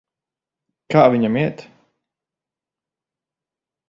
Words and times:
Kā 0.95 1.03
viņam 1.15 1.37
iet? 1.41 1.61